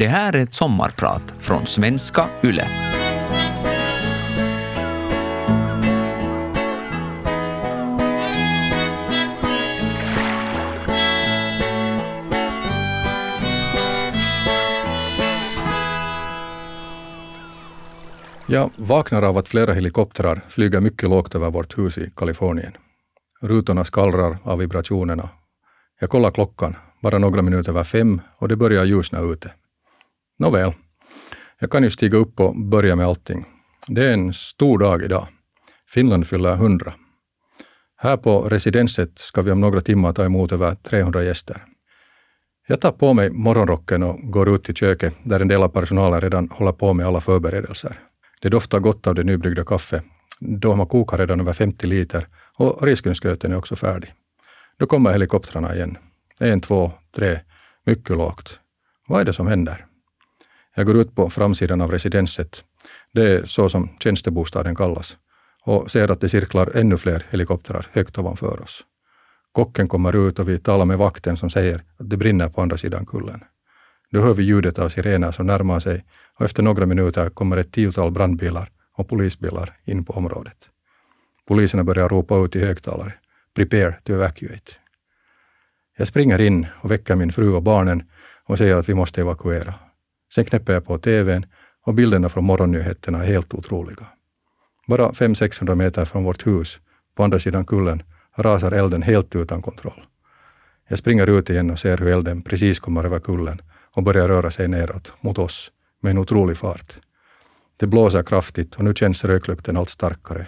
[0.00, 2.64] Det här är ett sommarprat från svenska YLE.
[18.46, 22.72] Jag vaknar av att flera helikoptrar flyger mycket lågt över vårt hus i Kalifornien.
[23.40, 25.28] Rutorna skallrar av vibrationerna.
[26.00, 29.52] Jag kollar klockan, bara några minuter över fem och det börjar ljusna ute.
[30.40, 30.72] Nåväl,
[31.58, 33.44] jag kan ju stiga upp och börja med allting.
[33.86, 35.26] Det är en stor dag idag.
[35.88, 36.94] Finland fyller 100.
[37.96, 41.64] Här på residenset ska vi om några timmar ta emot över 300 gäster.
[42.66, 46.20] Jag tar på mig morgonrocken och går ut till köket där en del av personalen
[46.20, 47.98] redan håller på med alla förberedelser.
[48.40, 50.02] Det doftar gott av det nybryggda kaffe.
[50.38, 52.26] De har kokat redan över 50 liter
[52.58, 54.12] och risgrynsgröten är också färdig.
[54.78, 55.98] Då kommer helikoptrarna igen.
[56.40, 57.40] En, två, tre,
[57.86, 58.60] mycket lågt.
[59.08, 59.86] Vad är det som händer?
[60.76, 62.64] Jag går ut på framsidan av residenset.
[63.12, 65.16] Det är så som tjänstebostaden kallas
[65.64, 68.84] och ser att det cirklar ännu fler helikoptrar högt ovanför oss.
[69.52, 72.76] Kocken kommer ut och vi talar med vakten som säger att det brinner på andra
[72.76, 73.40] sidan kullen.
[74.10, 76.04] Då hör vi ljudet av sirener som närmar sig
[76.38, 80.56] och efter några minuter kommer ett tiotal brandbilar och polisbilar in på området.
[81.48, 83.12] Poliserna börjar ropa ut i högtalare.
[83.54, 84.72] Prepare to evacuate.
[85.96, 88.02] Jag springer in och väcker min fru och barnen
[88.44, 89.74] och säger att vi måste evakuera.
[90.34, 91.46] Sen knäpper jag på TVn
[91.86, 94.06] och bilderna från morgonnyheterna är helt otroliga.
[94.86, 96.80] Bara 500-600 meter från vårt hus,
[97.14, 98.02] på andra sidan kullen,
[98.36, 100.02] rasar elden helt utan kontroll.
[100.88, 104.50] Jag springer ut igen och ser hur elden precis kommer över kullen och börjar röra
[104.50, 107.00] sig neråt, mot oss, med en otrolig fart.
[107.76, 110.46] Det blåser kraftigt och nu känns röklukten allt starkare.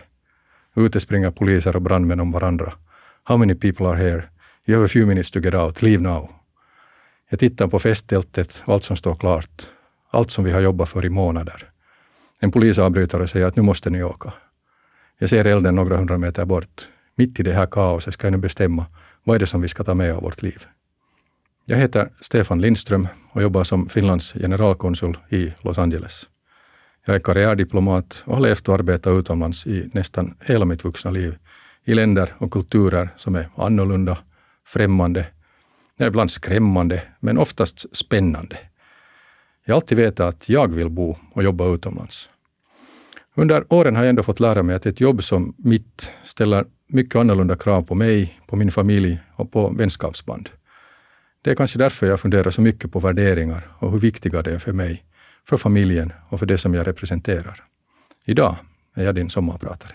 [0.76, 2.72] Ute springer poliser och brandmän om varandra.
[3.24, 4.28] How many people are here?
[4.66, 5.82] You have a few minutes to get out.
[5.82, 6.30] Leave now.
[7.30, 9.70] Jag tittar på festtältet och allt som står klart.
[10.12, 11.70] Allt som vi har jobbat för i månader.
[12.40, 14.32] En polis avbryter och säger att nu måste ni åka.
[15.18, 16.88] Jag ser elden några hundra meter bort.
[17.14, 18.86] Mitt i det här kaoset ska jag nu bestämma
[19.24, 20.66] vad är det som vi ska ta med av vårt liv.
[21.64, 26.28] Jag heter Stefan Lindström och jobbar som Finlands generalkonsul i Los Angeles.
[27.06, 31.38] Jag är karriärdiplomat och har levt och arbetat utomlands i nästan hela mitt vuxna liv
[31.84, 34.18] i länder och kulturer som är annorlunda,
[34.66, 35.26] främmande,
[36.00, 38.58] ibland skrämmande, men oftast spännande.
[39.64, 42.30] Jag har alltid vetat att jag vill bo och jobba utomlands.
[43.34, 47.16] Under åren har jag ändå fått lära mig att ett jobb som mitt ställer mycket
[47.16, 50.50] annorlunda krav på mig, på min familj och på vänskapsband.
[51.42, 54.58] Det är kanske därför jag funderar så mycket på värderingar och hur viktiga det är
[54.58, 55.04] för mig,
[55.44, 57.64] för familjen och för det som jag representerar.
[58.24, 58.56] Idag
[58.94, 59.92] är jag din sommarpratare.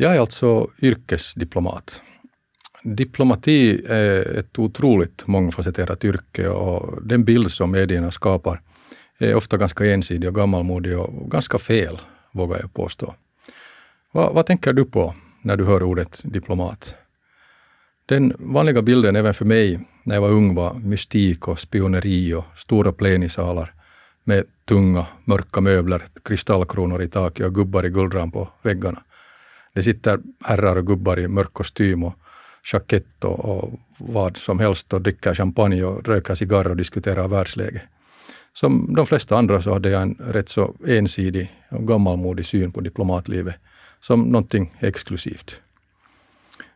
[0.00, 2.02] Jag är alltså yrkesdiplomat.
[2.82, 8.60] Diplomati är ett otroligt mångfacetterat yrke och den bild som medierna skapar
[9.18, 11.98] är ofta ganska ensidig och gammalmodig och ganska fel,
[12.32, 13.14] vågar jag påstå.
[14.12, 16.94] Vad, vad tänker du på när du hör ordet diplomat?
[18.06, 22.44] Den vanliga bilden även för mig när jag var ung var mystik och spioneri och
[22.56, 23.74] stora plenisalar
[24.24, 29.02] med tunga, mörka möbler, kristallkronor i taket och gubbar i guldram på väggarna.
[29.78, 32.14] Det sitter herrar och gubbar i mörk kostym och
[32.72, 37.82] jackett och, och vad som helst och dricker champagne och röker cigarr och diskuterar världsläget.
[38.52, 42.80] Som de flesta andra så hade jag en rätt så ensidig och gammalmodig syn på
[42.80, 43.54] diplomatlivet
[44.00, 45.60] som någonting exklusivt.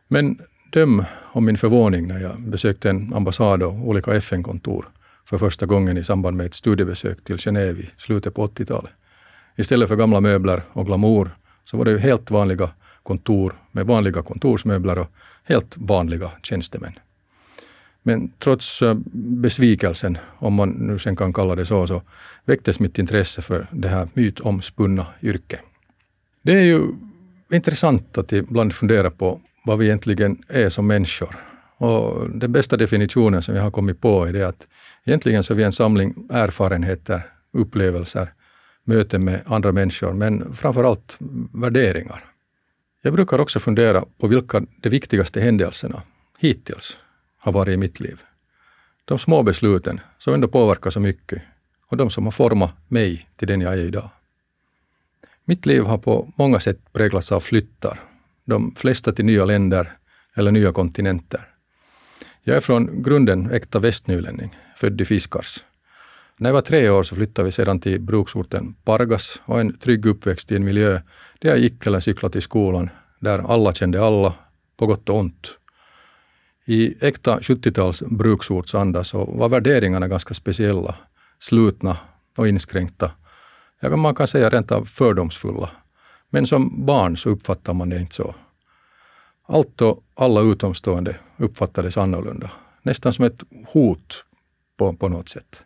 [0.07, 0.39] Men
[0.71, 1.03] döm
[1.33, 4.89] om min förvåning när jag besökte en ambassad och olika FN-kontor
[5.25, 8.91] för första gången i samband med ett studiebesök till Genève i slutet på 80-talet.
[9.55, 11.29] Istället för gamla möbler och glamour
[11.63, 12.69] så var det helt vanliga
[13.03, 15.07] kontor med vanliga kontorsmöbler och
[15.43, 16.93] helt vanliga tjänstemän.
[18.03, 22.01] Men trots eh, besvikelsen, om man nu sen kan kalla det så, så
[22.45, 25.59] väcktes mitt intresse för det här mytomspunna yrket.
[26.41, 26.81] Det är ju
[27.51, 31.35] intressant att ibland fundera på vad vi egentligen är som människor.
[31.77, 34.67] Och den bästa definitionen som jag har kommit på är det att
[35.05, 37.21] egentligen så är vi en samling erfarenheter,
[37.53, 38.33] upplevelser,
[38.83, 41.17] möten med andra människor, men framför allt
[41.53, 42.32] värderingar.
[43.05, 46.01] Jag brukar också fundera på vilka de viktigaste händelserna
[46.37, 46.97] hittills
[47.37, 48.21] har varit i mitt liv.
[49.05, 51.41] De små besluten som ändå påverkar så mycket
[51.87, 54.09] och de som har format mig till den jag är idag.
[55.45, 57.99] Mitt liv har på många sätt präglats av flyttar,
[58.45, 59.97] de flesta till nya länder
[60.35, 61.47] eller nya kontinenter.
[62.41, 65.63] Jag är från grunden äkta västnylänning, född i Fiskars.
[66.37, 70.05] När jag var tre år så flyttade vi sedan till bruksorten Pargas och en trygg
[70.05, 71.01] uppväxt i en miljö
[71.43, 74.33] där jag gick eller cyklade till skolan, där alla kände alla,
[74.77, 75.57] på gott och ont.
[76.65, 80.95] I äkta 70-tals bruksortsanda så var värderingarna ganska speciella,
[81.39, 81.97] slutna
[82.37, 83.11] och inskränkta.
[83.79, 85.69] Ja, man kan säga rent av fördomsfulla.
[86.29, 88.35] Men som barn så uppfattar man det inte så.
[89.47, 92.51] Allt och alla utomstående uppfattades annorlunda.
[92.81, 94.25] Nästan som ett hot
[94.77, 95.63] på, på något sätt.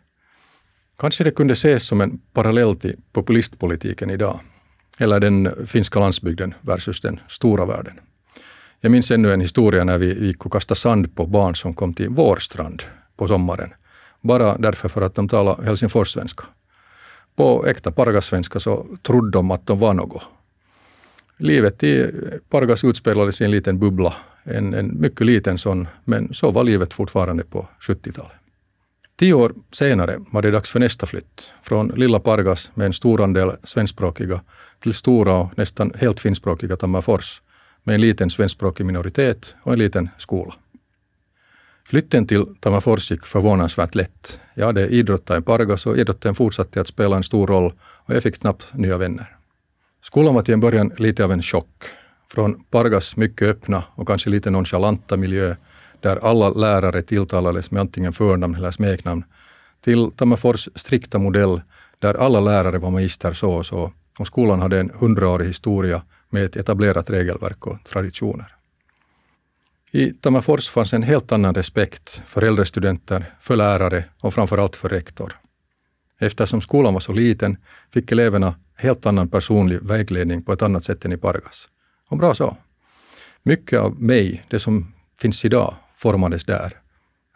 [0.98, 4.40] Kanske det kunde ses som en parallell till populistpolitiken idag.
[4.98, 8.00] Eller den finska landsbygden versus den stora världen.
[8.80, 11.94] Jag minns ännu en historia när vi gick och kastade sand på barn som kom
[11.94, 12.82] till vår strand
[13.16, 13.70] på sommaren.
[14.20, 16.44] Bara därför för att de talade Helsingforssvenska.
[17.36, 20.22] På äkta pargasvenska så trodde de att de var något.
[21.36, 22.10] Livet i
[22.50, 24.14] Pargas utspelades i en liten bubbla.
[24.42, 28.37] En, en mycket liten sån, men så var livet fortfarande på 70-talet.
[29.18, 31.50] Tio år senare var det dags för nästa flytt.
[31.62, 34.40] Från lilla Pargas med en stor andel svenskspråkiga
[34.78, 37.42] till stora och nästan helt finskspråkiga Tammerfors
[37.84, 40.54] med en liten svenskspråkig minoritet och en liten skola.
[41.84, 44.40] Flytten till Tammerfors gick förvånansvärt lätt.
[44.54, 48.22] Jag hade idrottat i Pargas och idrotten fortsatte att spela en stor roll och jag
[48.22, 49.36] fick snabbt nya vänner.
[50.02, 51.84] Skolan var till en början lite av en chock.
[52.32, 55.56] Från Pargas mycket öppna och kanske lite nonchalanta miljö
[56.00, 59.24] där alla lärare tilltalades med antingen förnamn eller smeknamn,
[59.80, 61.62] till Tammerfors strikta modell
[61.98, 66.44] där alla lärare var magister så och så och skolan hade en hundraårig historia med
[66.44, 68.54] ett etablerat regelverk och traditioner.
[69.90, 74.88] I Tammerfors fanns en helt annan respekt för äldre studenter, för lärare och framförallt för
[74.88, 75.38] rektor.
[76.18, 77.56] Eftersom skolan var så liten
[77.90, 81.68] fick eleverna helt annan personlig vägledning på ett annat sätt än i Pargas.
[82.08, 82.56] Och bra så.
[83.42, 86.72] Mycket av mig, det som finns idag, formades där.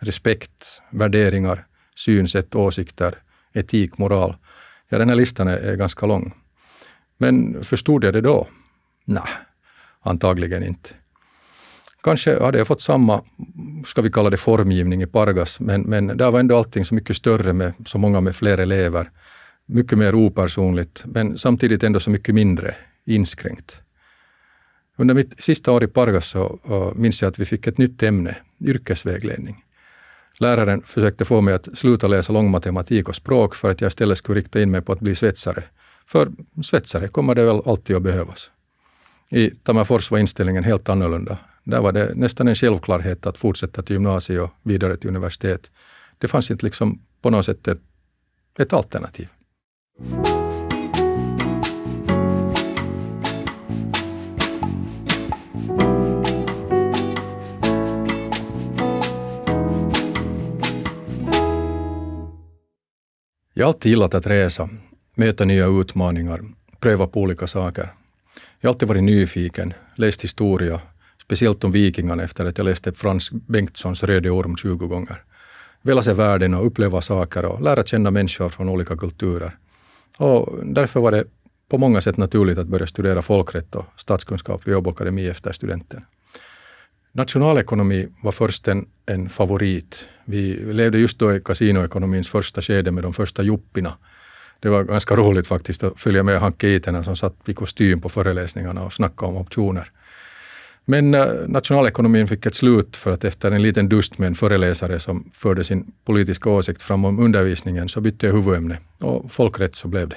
[0.00, 3.14] Respekt, värderingar, synsätt, åsikter,
[3.52, 4.36] etik, moral.
[4.88, 6.34] Ja, den här listan är, är ganska lång.
[7.18, 8.48] Men förstod jag det då?
[9.04, 9.22] Nej,
[10.00, 10.88] antagligen inte.
[12.02, 13.22] Kanske hade jag fått samma,
[13.86, 17.16] ska vi kalla det formgivning i Pargas, men, men där var ändå allting så mycket
[17.16, 19.10] större med så många med fler elever.
[19.66, 22.74] Mycket mer opersonligt, men samtidigt ändå så mycket mindre
[23.04, 23.80] inskränkt.
[25.02, 28.02] Under mitt sista år i Pargas så uh, minns jag att vi fick ett nytt
[28.02, 29.64] ämne, yrkesvägledning.
[30.38, 34.40] Läraren försökte få mig att sluta läsa långmatematik och språk för att jag istället skulle
[34.40, 35.64] rikta in mig på att bli svetsare.
[36.06, 36.30] För
[36.64, 38.50] svetsare kommer det väl alltid att behövas.
[39.30, 41.38] I Tammerfors var inställningen helt annorlunda.
[41.64, 45.70] Där var det nästan en självklarhet att fortsätta till gymnasiet och vidare till universitet.
[46.18, 47.80] Det fanns inte liksom på något sätt ett,
[48.58, 49.28] ett alternativ.
[63.54, 64.68] Jag har alltid gillat att resa,
[65.14, 66.40] möta nya utmaningar,
[66.80, 67.92] pröva på olika saker.
[68.60, 70.80] Jag har alltid varit nyfiken, läst historia,
[71.22, 75.22] speciellt om vikingarna efter att jag läste Frans Bengtssons Röde orm 20 gånger.
[75.82, 79.56] Velat se världen och uppleva saker och lära känna människor från olika kulturer.
[80.18, 81.24] Och därför var det
[81.68, 86.04] på många sätt naturligt att börja studera folkrätt och statskunskap vid Åbo Akademi efter studenten.
[87.12, 90.08] Nationalekonomi var först en, en favorit.
[90.24, 93.98] Vi levde just då i kasinoekonomins första skede med de första juppina.
[94.60, 98.08] Det var ganska roligt faktiskt att följa med Hanke hankeiterna som satt i kostym på
[98.08, 99.90] föreläsningarna och snackade om optioner.
[100.84, 104.98] Men äh, nationalekonomin fick ett slut för att efter en liten dust med en föreläsare
[104.98, 109.88] som förde sin politiska åsikt fram om undervisningen så bytte jag huvudämne och folkrätt så
[109.88, 110.16] blev det.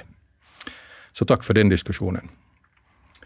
[1.12, 2.28] Så tack för den diskussionen.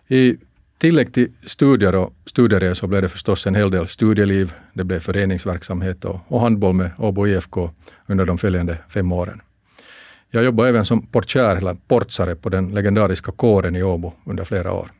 [0.08, 0.36] I
[0.80, 4.52] tillägg till studier och studieresor blev det förstås en hel del studieliv.
[4.74, 7.70] Det blev föreningsverksamhet och, och handboll med Åbo IFK
[8.06, 9.40] under de följande fem åren.
[10.30, 14.72] Jag jobbade även som portier eller portsare på den legendariska kåren i Åbo under flera
[14.72, 14.90] år.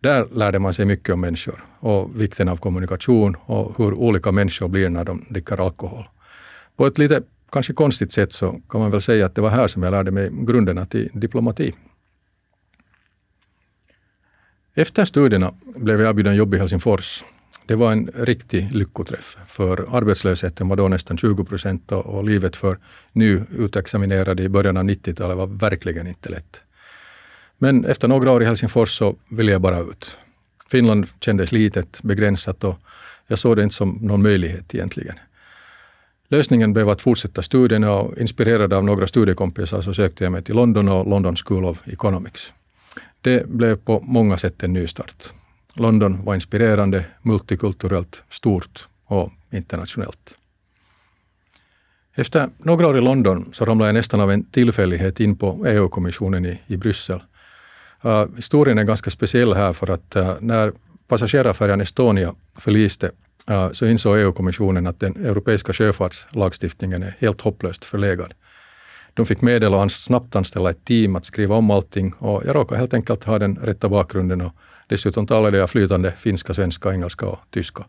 [0.00, 4.68] Där lärde man sig mycket om människor och vikten av kommunikation och hur olika människor
[4.68, 6.04] blir när de dricker alkohol.
[6.76, 7.22] På ett lite
[7.52, 10.10] kanske konstigt sätt så kan man väl säga att det var här som jag lärde
[10.10, 11.74] mig grunderna till diplomati.
[14.80, 17.24] Efter studierna blev jag erbjuden jobb i Helsingfors.
[17.66, 22.78] Det var en riktig lyckoträff, för arbetslösheten var då nästan 20 procent och livet för
[23.12, 26.62] nyutexaminerade i början av 90-talet var verkligen inte lätt.
[27.58, 30.18] Men efter några år i Helsingfors så ville jag bara ut.
[30.70, 32.78] Finland kändes litet, begränsat och
[33.26, 35.14] jag såg det inte som någon möjlighet egentligen.
[36.28, 40.54] Lösningen blev att fortsätta studierna och inspirerad av några studiekompisar så sökte jag mig till
[40.54, 42.52] London och London School of Economics.
[43.20, 45.32] Det blev på många sätt en nystart.
[45.74, 50.34] London var inspirerande, multikulturellt, stort och internationellt.
[52.14, 56.46] Efter några år i London så ramlade jag nästan av en tillfällighet in på EU-kommissionen
[56.46, 57.22] i, i Bryssel.
[58.04, 60.72] Uh, historien är ganska speciell här för att uh, när
[61.08, 63.10] passagerarfärjan Estonia förliste
[63.50, 68.34] uh, så insåg EU-kommissionen att den europeiska sjöfartslagstiftningen är helt hopplöst förlegad.
[69.20, 72.78] De fick medel att snabbt anställa ett team att skriva om allting och jag råkade
[72.78, 74.52] helt enkelt ha den rätta bakgrunden och
[74.86, 77.84] dessutom talade jag flytande finska, svenska, engelska och tyska.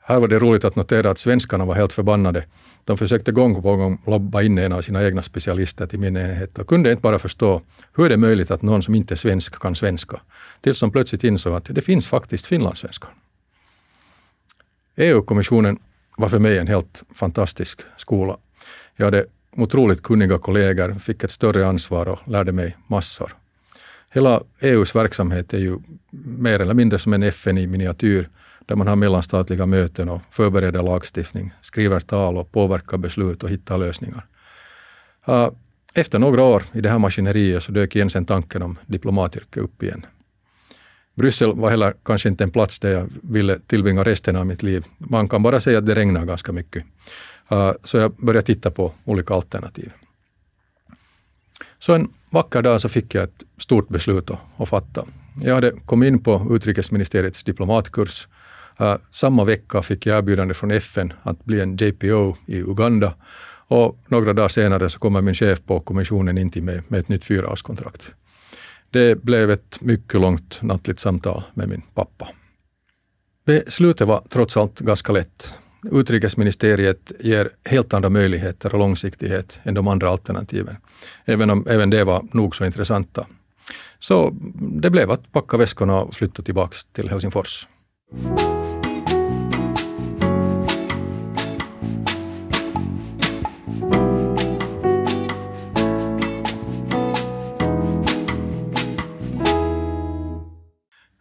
[0.00, 2.44] Här var det roligt att notera att svenskarna var helt förbannade.
[2.86, 6.58] De försökte gång på gång lobba in en av sina egna specialister till min enhet
[6.58, 7.62] och kunde inte bara förstå
[7.96, 10.20] hur är det möjligt att någon som inte är svensk kan svenska.
[10.60, 13.10] Tills de plötsligt insåg att det finns faktiskt finlandssvenskar.
[14.96, 15.78] EU-kommissionen
[16.16, 18.36] var för mig en helt fantastisk skola.
[18.96, 19.26] Jag hade
[19.56, 23.36] otroligt kunniga kollegor, fick ett större ansvar och lärde mig massor.
[24.12, 25.78] Hela EUs verksamhet är ju
[26.24, 28.28] mer eller mindre som en FN i miniatyr
[28.66, 33.78] där man har mellanstatliga möten och förbereder lagstiftning, skriver tal och påverkar beslut och hittar
[33.78, 34.26] lösningar.
[35.94, 39.82] Efter några år i det här maskineriet så dök igen sen tanken om diplomatyrke upp
[39.82, 40.06] igen.
[41.14, 44.84] Bryssel var heller kanske inte en plats där jag ville tillbringa resten av mitt liv.
[44.98, 46.84] Man kan bara säga att det regnar ganska mycket.
[47.50, 49.92] Eh, så jag började titta på olika alternativ.
[51.78, 55.04] Så en vacker dag så fick jag ett stort beslut att fatta.
[55.42, 58.28] Jag hade kommit in på utrikesministeriets diplomatkurs
[58.78, 63.14] eh, samma vecka fick jag erbjudande från FN att bli en JPO i Uganda
[63.68, 67.08] och några dagar senare så kommer min chef på kommissionen in till mig med ett
[67.08, 68.14] nytt fyraårskontrakt.
[68.90, 72.28] Det blev ett mycket långt nattligt samtal med min pappa.
[73.44, 75.54] Beslutet var trots allt ganska lätt.
[75.84, 80.76] Utrikesministeriet ger helt andra möjligheter och långsiktighet än de andra alternativen,
[81.24, 83.26] även om även det var nog så intressanta.
[83.98, 84.30] Så
[84.82, 87.68] det blev att packa väskorna och flytta tillbaka till Helsingfors.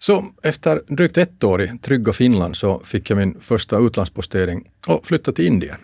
[0.10, 5.06] Så efter drygt ett år i trygga Finland så fick jag min första utlandspostering och
[5.06, 5.78] flyttade till Indien.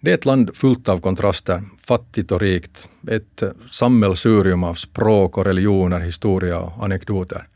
[0.00, 2.88] Det är ett land fullt av kontraster, fattigt och rikt.
[3.08, 7.48] Ett sammelsurium av språk och religioner, historia och anekdoter.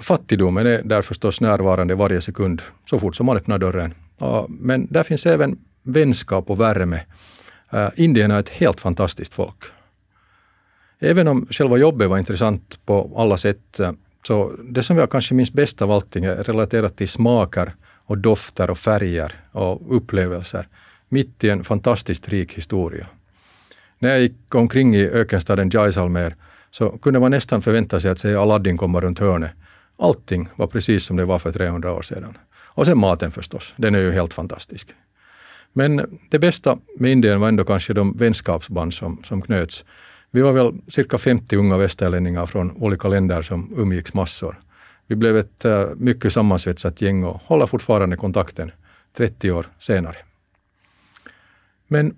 [0.00, 3.94] Fattigdomen är där förstås närvarande varje sekund, så fort som man öppnar dörren.
[4.48, 7.00] Men där finns även vänskap och värme.
[7.72, 9.64] Äh, Indien är ett helt fantastiskt folk.
[10.98, 13.92] Även om själva jobbet var intressant på alla sätt äh,
[14.26, 17.74] så det som jag kanske minns bäst av allting är relaterat till smaker
[18.04, 20.68] och dofter och färger och upplevelser
[21.08, 23.06] mitt i en fantastiskt rik historia.
[23.98, 26.36] När jag gick omkring i ökenstaden Jaisalmer
[26.70, 29.50] så kunde man nästan förvänta sig att se Aladdin komma runt hörnet.
[29.98, 32.38] Allting var precis som det var för 300 år sedan.
[32.52, 34.88] Och sen maten förstås, den är ju helt fantastisk.
[35.72, 39.84] Men det bästa med Indien var ändå kanske de vänskapsband som, som knöts.
[40.30, 44.60] Vi var väl cirka 50 unga västerlänningar från olika länder som umgicks massor.
[45.06, 48.70] Vi blev ett eh, mycket sammansvetsat gäng och håller fortfarande kontakten
[49.16, 50.16] 30 år senare.
[51.86, 52.16] Men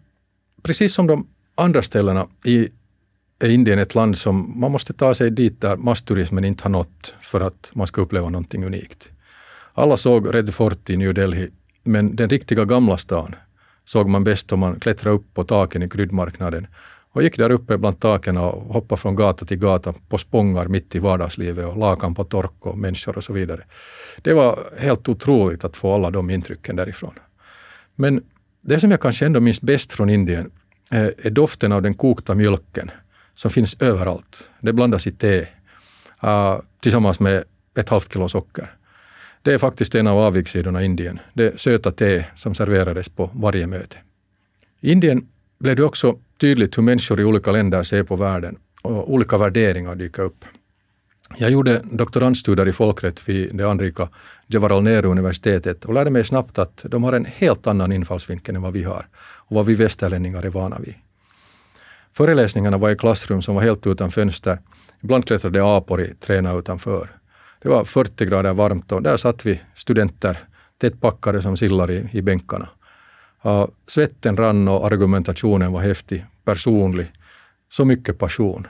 [0.63, 2.69] precis som de andra ställena i
[3.39, 7.15] är Indien ett land som man måste ta sig dit där massturismen inte har nått
[7.21, 9.11] för att man ska uppleva någonting unikt.
[9.75, 11.51] Alla såg Red Fort i New Delhi,
[11.83, 13.35] men den riktiga gamla stan
[13.85, 16.67] såg man bäst om man klättrade upp på taken i kryddmarknaden
[17.13, 20.95] och gick där uppe bland taken och hoppade från gata till gata på spångar mitt
[20.95, 23.65] i vardagslivet och lakan på tork och människor och så vidare.
[24.23, 27.15] Det var helt otroligt att få alla de intrycken därifrån.
[27.95, 28.23] Men
[28.61, 30.51] det som jag kanske ändå minns bäst från Indien
[30.91, 32.91] eh, är doften av den kokta mjölken
[33.35, 34.51] som finns överallt.
[34.61, 35.47] Det blandas i te
[36.19, 38.75] ah, tillsammans med ett halvt kilo socker.
[39.43, 43.67] Det är faktiskt en av avigsidorna i Indien, det söta te som serverades på varje
[43.67, 43.97] möte.
[44.81, 45.29] I Indien
[45.59, 49.95] blev det också tydligt hur människor i olika länder ser på världen och olika värderingar
[49.95, 50.45] dyker upp.
[51.37, 54.09] Jag gjorde doktorandstudier i folkrätt vid det anrika
[54.47, 58.73] Jawaharlal Nehru-universitetet och lärde mig snabbt att de har en helt annan infallsvinkel än vad
[58.73, 59.07] vi har
[59.49, 60.95] och vad vi västerlänningar är vana vid.
[62.13, 64.59] Föreläsningarna var i klassrum som var helt utan fönster.
[65.01, 67.09] Ibland klättrade apor i träna utanför.
[67.63, 70.45] Det var 40 grader varmt och där satt vi studenter
[70.81, 72.69] tätt packade som sillar i, i bänkarna.
[73.47, 77.13] Uh, svetten rann och argumentationen var häftig, personlig.
[77.71, 78.67] Så mycket passion.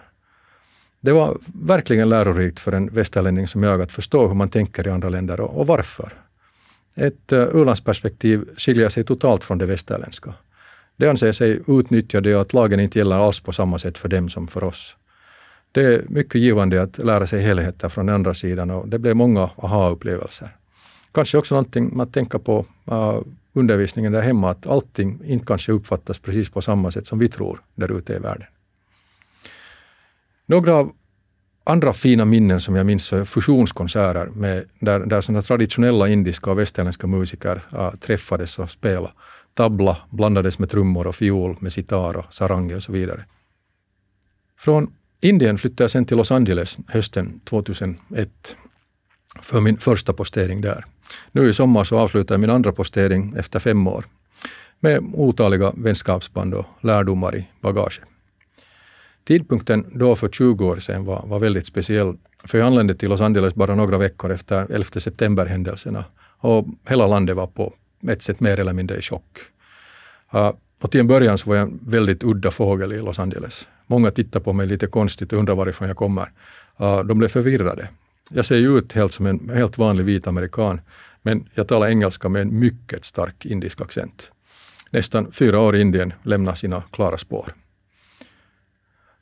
[1.01, 4.91] Det var verkligen lärorikt för en västerlänning som jag att förstå hur man tänker i
[4.91, 6.13] andra länder och, och varför.
[6.97, 10.35] Ett uh, u-landsperspektiv skiljer sig totalt från det västerländska.
[10.97, 14.29] Det anser sig utnyttjade och att lagen inte gäller alls på samma sätt för dem
[14.29, 14.97] som för oss.
[15.73, 19.17] Det är mycket givande att lära sig helheter från den andra sidan och det blev
[19.17, 20.57] många aha-upplevelser.
[21.13, 23.21] Kanske också någonting man tänker på uh,
[23.53, 27.61] undervisningen där hemma att allting inte kanske uppfattas precis på samma sätt som vi tror
[27.75, 28.47] där ute i världen.
[30.47, 30.93] Några av
[31.65, 36.59] andra fina minnen som jag minns är fusionskonserter med, där, där såna traditionella indiska och
[36.59, 39.13] västerländska musiker äh, träffades och spelade.
[39.55, 43.25] Tabla blandades med trummor och fiol med sitar och sarangi och så vidare.
[44.59, 48.57] Från Indien flyttade jag sen till Los Angeles hösten 2001
[49.41, 50.85] för min första postering där.
[51.33, 54.05] Nu i sommar så avslutar jag min andra postering efter fem år
[54.81, 58.01] med otaliga vänskapsband och lärdomar i bagaget.
[59.25, 63.21] Tidpunkten då för 20 år sedan var, var väldigt speciell, för jag anlände till Los
[63.21, 66.05] Angeles bara några veckor efter 11 september-händelserna
[66.39, 67.75] och hela landet var på
[68.09, 69.39] ett sätt mer eller mindre i chock.
[70.35, 73.69] Uh, och till en början så var jag en väldigt udda fågel i Los Angeles.
[73.87, 76.31] Många tittade på mig lite konstigt och undrade varifrån jag kommer.
[76.81, 77.89] Uh, de blev förvirrade.
[78.35, 80.81] Jag ser ju ut helt som en helt vanlig vit amerikan,
[81.23, 84.33] men jag talar engelska med en mycket stark indisk accent.
[84.91, 87.55] Nästan fyra år i Indien lämnar sina klara spår.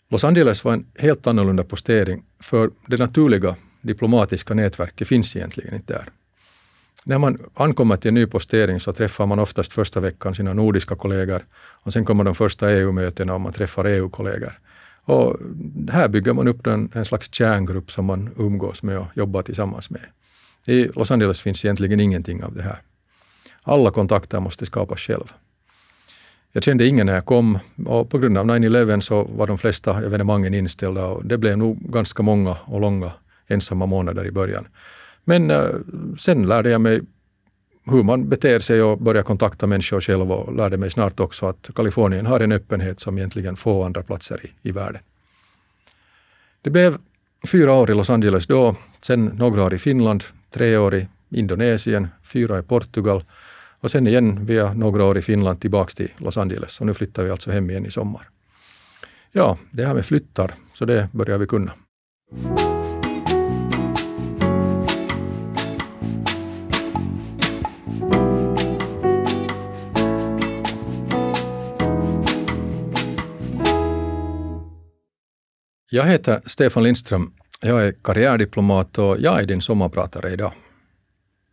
[0.09, 5.93] Los Angeles var en helt annorlunda postering, för det naturliga diplomatiska nätverket finns egentligen inte
[5.93, 6.09] där.
[7.05, 10.97] När man ankommer till en ny postering så träffar man oftast första veckan sina nordiska
[10.97, 14.59] kollegor och sen kommer de första EU-mötena och man träffar EU-kollegor.
[15.11, 15.37] Och
[15.91, 19.91] här bygger man upp en, en slags kärngrupp som man umgås med och jobbar tillsammans
[19.91, 20.01] med.
[20.67, 22.83] I Los Angeles finns egentligen ingenting av det här.
[23.63, 25.33] Alla kontakter måste skapas själv.
[26.53, 30.05] Jag kände ingen när jag kom och på grund av 9-11 så var de flesta
[30.05, 33.13] evenemangen inställda och det blev nog ganska många och långa
[33.47, 34.69] ensamma månader i början.
[35.25, 35.69] Men eh,
[36.19, 37.01] sen lärde jag mig
[37.87, 41.71] hur man beter sig och börjar kontakta människor själv och lärde mig snart också att
[41.75, 45.03] Kalifornien har en öppenhet som egentligen få andra platser i, i världen.
[46.63, 46.99] Det blev
[47.53, 52.09] fyra år i Los Angeles då, sen några år i Finland, tre år i Indonesien,
[52.23, 53.25] fyra i Portugal
[53.81, 56.81] och sen igen via några år i Finland tillbaks till Los Angeles.
[56.81, 58.29] Och nu flyttar vi alltså hem igen i sommar.
[59.33, 61.73] Ja, det här med flyttar, så det börjar vi kunna.
[75.93, 77.33] Jag heter Stefan Lindström.
[77.61, 80.53] Jag är karriärdiplomat och jag är din sommarpratare idag.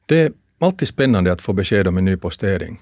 [0.05, 2.79] Det är alltid spännande att få besked om en ny postering.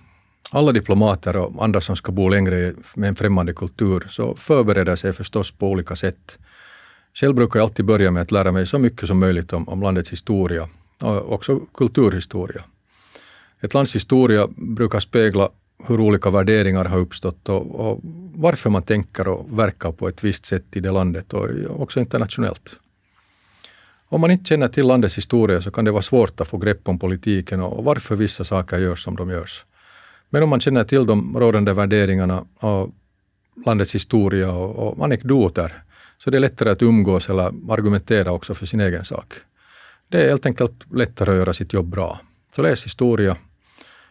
[0.50, 5.14] Alla diplomater och andra som ska bo längre med en främmande kultur så förbereder sig
[5.14, 6.38] förstås på olika sätt.
[7.14, 9.82] Själv brukar jag alltid börja med att lära mig så mycket som möjligt om, om
[9.82, 10.70] landets historia
[11.02, 12.64] och också kulturhistoria.
[13.62, 15.50] Ett lands historia brukar spegla
[15.88, 18.02] hur olika värderingar har uppstått och, och,
[18.36, 21.50] varför man tänker och verkar på ett visst sätt i det landet och
[21.82, 22.80] också internationellt.
[24.10, 26.88] Om man inte känner till landets historia så kan det vara svårt att få grepp
[26.88, 29.66] om politiken och varför vissa saker görs som de görs.
[30.30, 32.90] Men om man känner till de rådande värderingarna och
[33.66, 35.84] landets historia och, och anekdoter
[36.18, 39.34] så det är lättare att umgås eller argumentera också för sin egen sak.
[40.10, 42.20] Det är helt enkelt lättare att göra sitt jobb bra.
[42.56, 43.38] Så läs historia,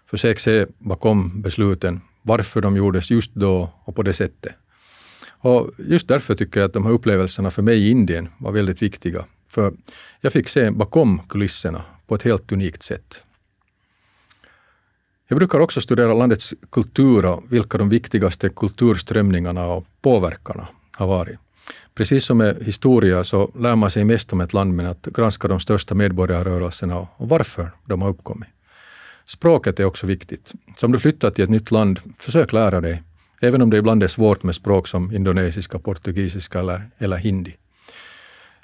[0.07, 4.55] försök se bakom besluten, varför de gjordes just då och på det sättet.
[5.27, 8.83] Och just därför tycker jag att de här upplevelserna för mig i Indien var väldigt
[8.83, 9.25] viktiga.
[9.49, 9.73] För
[10.21, 13.25] jag fick se bakom kulisserna på ett helt unikt sätt.
[15.29, 21.39] Jag brukar också studera landets kultur och vilka de viktigaste kulturströmningarna och påverkarna har varit.
[21.95, 25.49] Precis som med historia så lär man sig mest om ett land med att granska
[25.49, 28.54] de största medborgarrörelserna och varför de har uppkommit.
[29.27, 30.53] Språket är också viktigt.
[30.77, 33.03] Så om du flyttar till ett nytt land, försök lära dig,
[33.41, 37.57] även om det ibland är svårt med språk som indonesiska, portugisiska eller, eller hindi.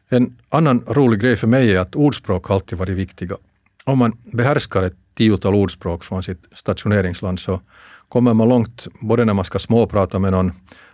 [0.09, 3.37] En annan rolig grej för mig är att ordspråk alltid varit viktiga.
[3.85, 7.61] Om man behärskar ett tiotal ordspråk från sitt stationeringsland så
[8.09, 10.53] kommer man långt både när man ska småprata med någon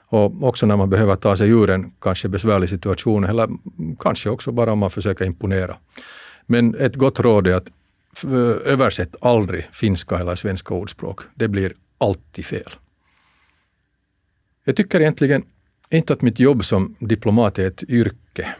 [0.08, 3.48] och också när man behöver ta sig ur en kanske besvärlig situation eller
[3.98, 5.76] kanske också bara om man försöker imponera.
[6.46, 7.68] Men ett gott råd är att
[8.64, 11.20] översätt aldrig finska eller svenska ordspråk.
[11.34, 12.70] Det blir alltid fel.
[14.64, 15.44] Jag tycker egentligen
[15.90, 18.54] inte att mitt jobb som diplomat är ett yrke.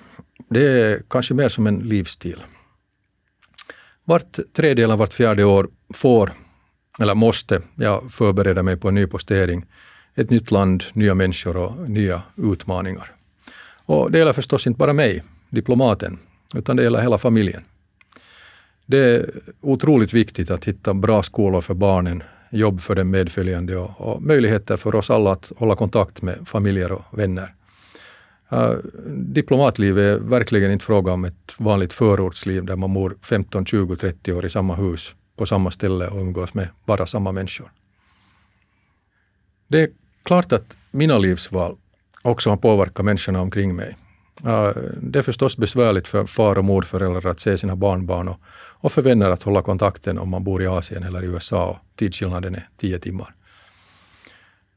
[0.49, 2.43] Det är kanske mer som en livsstil.
[4.05, 6.33] Vart tredje eller vart fjärde år får,
[6.99, 9.65] eller måste, jag förbereda mig på en ny postering,
[10.15, 13.13] ett nytt land, nya människor och nya utmaningar.
[13.87, 16.19] Och det gäller förstås inte bara mig, diplomaten,
[16.55, 17.65] utan det gäller hela familjen.
[18.87, 24.01] Det är otroligt viktigt att hitta bra skolor för barnen, jobb för den medföljande och,
[24.01, 27.55] och möjligheter för oss alla att hålla kontakt med familjer och vänner.
[28.53, 28.73] Uh,
[29.17, 34.33] diplomatliv är verkligen inte fråga om ett vanligt förortsliv där man bor 15, 20, 30
[34.33, 37.71] år i samma hus på samma ställe och umgås med bara samma människor.
[39.69, 39.89] Det är
[40.23, 41.77] klart att mina livsval
[42.23, 43.97] också har påverkat människorna omkring mig.
[44.97, 48.41] Det är förstås besvärligt för far och morföräldrar att se sina barnbarn och,
[48.81, 51.77] och för vänner att hålla kontakten om man bor i Asien eller i USA och
[51.97, 53.35] tidsskillnaden är tio timmar.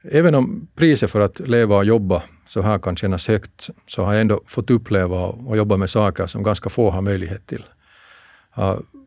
[0.01, 4.13] Även om priset för att leva och jobba så här kan kännas högt, så har
[4.13, 7.63] jag ändå fått uppleva och jobba med saker som ganska få har möjlighet till.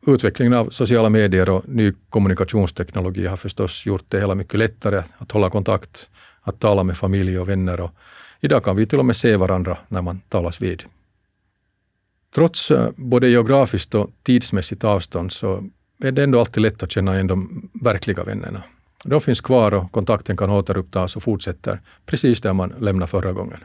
[0.06, 5.32] Utvecklingen av sociala medier och ny kommunikationsteknologi har förstås gjort det hela mycket lättare att
[5.32, 6.10] hålla kontakt,
[6.42, 7.90] att tala med familj och vänner och
[8.42, 10.82] idag kan vi till och med se varandra när man talas vid.
[12.34, 15.64] Trots eh, både geografiskt och tidsmässigt avstånd så
[16.02, 18.62] är det ändå alltid lätt att känna igen de verkliga vännerna.
[19.04, 23.58] De finns kvar och kontakten kan återupptas och fortsätter precis där man lämnade förra gången.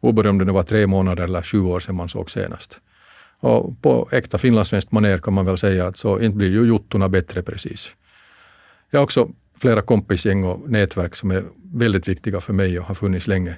[0.00, 2.80] Oberoende om det var tre månader eller sju år sedan man såg senast.
[3.40, 7.08] Och på äkta finlandssvenskt manér kan man väl säga att så inte blir ju jottorna
[7.08, 7.94] bättre precis.
[8.90, 12.94] Jag har också flera kompisgäng och nätverk som är väldigt viktiga för mig och har
[12.94, 13.56] funnits länge.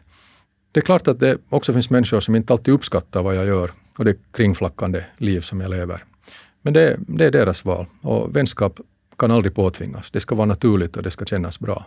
[0.72, 3.70] Det är klart att det också finns människor som inte alltid uppskattar vad jag gör
[3.98, 6.04] och det kringflackande liv som jag lever.
[6.62, 8.80] Men det, det är deras val och vänskap
[9.18, 10.10] kan aldrig påtvingas.
[10.10, 11.86] Det ska vara naturligt och det ska kännas bra.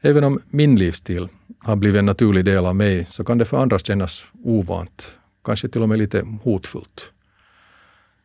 [0.00, 3.58] Även om min livsstil har blivit en naturlig del av mig så kan det för
[3.58, 5.12] andra kännas ovant,
[5.44, 7.12] kanske till och med lite hotfullt.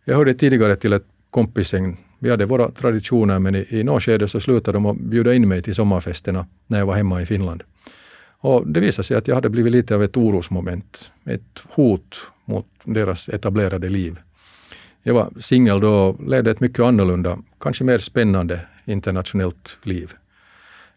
[0.05, 2.05] Jag hörde tidigare till ett kompisgäng.
[2.19, 5.47] Vi hade våra traditioner men i, i något skede så slutade de att bjuda in
[5.47, 7.63] mig till sommarfesterna när jag var hemma i Finland.
[8.47, 12.65] Och det visade sig att jag hade blivit lite av ett orosmoment, ett hot mot
[12.83, 14.19] deras etablerade liv.
[15.03, 20.13] Jag var singel då och ledde ett mycket annorlunda, kanske mer spännande internationellt liv.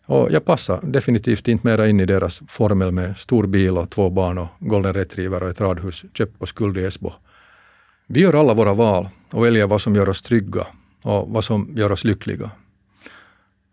[0.06, 4.10] Och jag passade definitivt inte mera in i deras formel med stor bil och två
[4.10, 7.12] barn och golden retriever och ett radhus köpt på skuld i Esbo.
[8.06, 10.66] Vi gör alla våra val och väljer vad som gör oss trygga
[11.02, 12.50] och vad som gör oss lyckliga.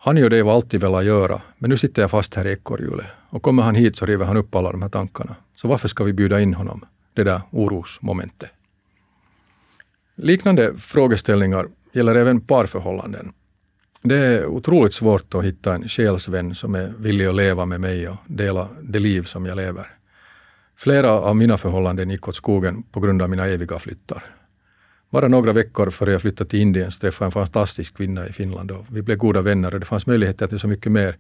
[0.08, 3.06] Han gör det jag alltid velat göra, men nu sitter jag fast här i ekorrhjulet
[3.30, 5.36] och kommer han hit så river han upp alla de här tankarna.
[5.56, 6.86] Så varför ska vi bjuda in honom?
[7.14, 8.50] Det där orosmomentet.
[10.16, 13.34] Liknande frågeställningar gäller även parförhållanden.
[14.02, 18.10] Det är otroligt svårt att hitta en själsvän som är villig att leva med mig
[18.10, 19.88] och dela det liv som jag lever.
[20.78, 24.37] Flera av mina förhållanden gick åt skogen på grund av mina eviga flyttar.
[25.10, 28.34] Bara några veckor före jag flyttade till Indien så träffade jag en fantastisk kvinna i
[28.34, 31.18] Finland och vi blev goda vänner och det fanns möjligheter till så mycket mer.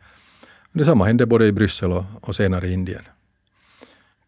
[0.71, 3.02] Detsamma hände både i Bryssel och, och senare i Indien.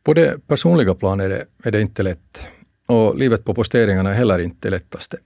[0.03, 2.47] På det personliga planet är det, är det inte lätt.
[2.85, 5.17] Och livet på posteringarna är heller inte det lättaste.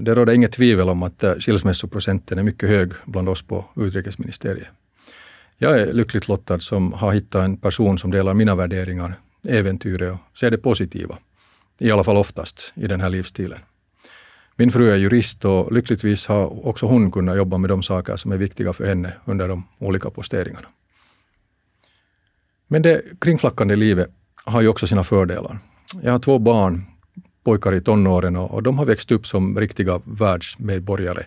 [0.00, 4.68] Det råder inget tvivel om att eh, skilsmässoprocenten är mycket hög bland oss på utrikesministeriet.
[5.58, 9.14] Jag är lyckligt lottad som har hittat en person som delar mina värderingar,
[9.48, 11.18] äventyret och ser det positiva.
[11.80, 13.58] I alla fall oftast i den här livsstilen.
[14.56, 18.32] Min fru är jurist och lyckligtvis har också hon kunnat jobba med de saker som
[18.32, 20.68] är viktiga för henne under de olika posteringarna.
[22.66, 24.10] Men det kringflackande livet
[24.44, 25.58] har ju också sina fördelar.
[26.02, 26.84] Jag har två barn,
[27.44, 31.26] pojkar i tonåren och, de har växt upp som riktiga världsmedborgare,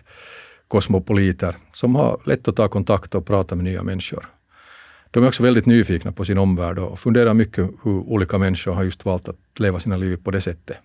[0.68, 4.33] kosmopoliter, som har lätt att ta kontakt och prata med nya människor.
[5.14, 8.82] De är också väldigt nyfikna på sin omvärld och funderar mycket hur olika människor har
[8.82, 10.76] just valt att leva sina liv på det sättet.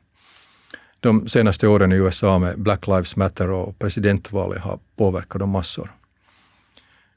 [1.00, 5.92] De senaste åren i USA med Black Lives Matter och presidentvalet har påverkat dem massor.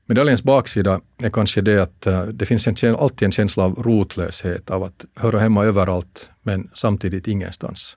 [0.06, 4.70] Medaljens baksida är kanske det att eh, det finns en, alltid en känsla av rotlöshet,
[4.70, 7.96] av att höra hemma överallt men samtidigt ingenstans.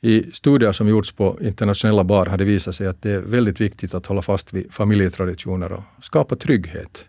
[0.00, 3.60] I studier som gjorts på internationella bar har det visat sig att det är väldigt
[3.60, 7.06] viktigt att hålla fast vid familjetraditioner och skapa trygghet.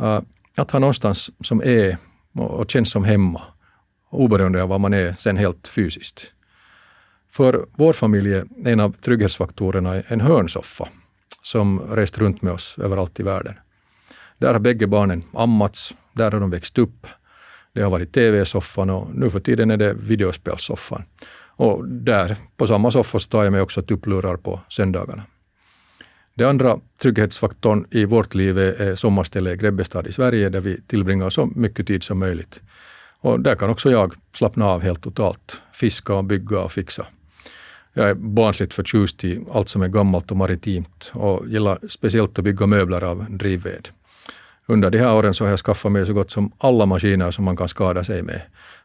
[0.00, 0.20] Uh,
[0.56, 1.98] att ha någonstans som är
[2.34, 3.42] och, och känns som hemma,
[4.10, 6.32] oberoende av var man är sen helt fysiskt.
[7.30, 10.88] För vår familj är en av trygghetsfaktorerna en hörnsoffa
[11.42, 13.54] som rest runt med oss överallt i världen.
[14.38, 17.06] Där har bägge barnen ammats, där har de växt upp.
[17.72, 21.02] Det har varit TV-soffan och nu för tiden är det videospelssoffan.
[21.58, 25.22] Och där, på samma soffa, så tar jag mig också tupplurar på söndagarna.
[26.38, 31.46] Den andra trygghetsfaktorn i vårt liv är sommarstället Grebbestad i Sverige, där vi tillbringar så
[31.46, 32.62] mycket tid som möjligt.
[33.20, 37.06] Och där kan också jag slappna av helt totalt, fiska och bygga och fixa.
[37.92, 42.44] Jag är barnsligt förtjust i allt som är gammalt och maritimt och gillar speciellt att
[42.44, 43.88] bygga möbler av drivved.
[44.66, 47.44] Under de här åren så har jag skaffat mig så gott som alla maskiner som
[47.44, 48.40] man kan skada sig med,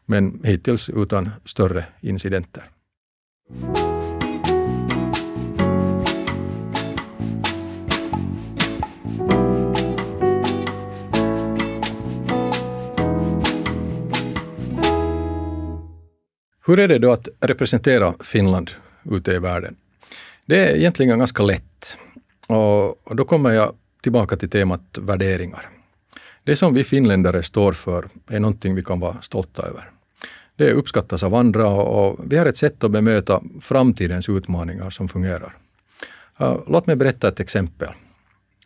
[0.06, 2.64] men hittills utan större incidenter.
[16.66, 18.70] Hur är det då att representera Finland
[19.10, 19.76] ute i världen.
[20.46, 21.98] Det är egentligen ganska lätt.
[22.46, 23.72] Och då kommer jag
[24.02, 25.68] tillbaka till temat värderingar.
[26.44, 29.90] Det som vi finländare står för är någonting vi kan vara stolta över.
[30.56, 35.56] Det uppskattas av andra och vi har ett sätt att bemöta framtidens utmaningar som fungerar.
[36.66, 37.88] Låt mig berätta ett exempel.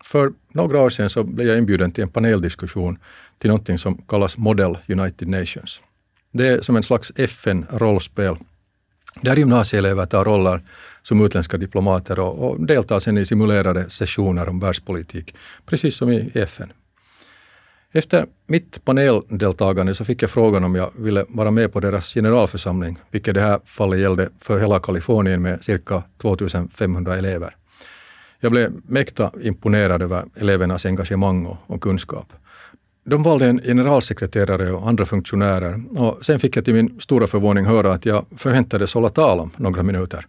[0.04, 2.98] För några år sedan så blev jag inbjuden till en paneldiskussion
[3.38, 5.82] till någonting som kallas Model United Nations.
[6.32, 8.36] Det är som en slags FN-rollspel
[9.22, 10.62] där gymnasieelever tar roller
[11.02, 15.34] som utländska diplomater och, och deltar sen i simulerade sessioner om världspolitik,
[15.66, 16.72] precis som i FN.
[17.92, 22.98] Efter mitt paneldeltagande så fick jag frågan om jag ville vara med på deras generalförsamling,
[23.10, 27.56] vilket det här fallet gällde för hela Kalifornien med cirka 2500 elever.
[28.40, 32.32] Jag blev mäkta imponerad över elevernas engagemang och, och kunskap.
[33.08, 37.64] De valde en generalsekreterare och andra funktionärer och sen fick jag till min stora förvåning
[37.64, 40.26] höra att jag förväntades hålla tal om några minuter.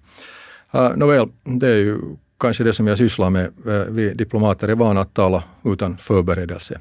[0.75, 1.99] Uh, Nåväl, det är ju
[2.39, 3.51] kanske det som jag sysslar med.
[3.67, 6.79] Uh, vi diplomater är vana att tala utan förberedelse.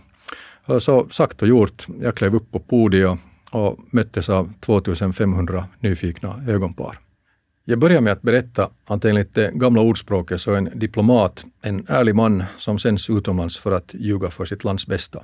[0.71, 3.19] Uh, så sagt och gjort, jag klev upp på podiet
[3.51, 6.99] och möttes av 2500 nyfikna ögonpar.
[7.65, 11.87] Jag börjar med att berätta att enligt det gamla ordspråket så är en diplomat en
[11.89, 15.23] ärlig man som sänds utomlands för att ljuga för sitt lands bästa.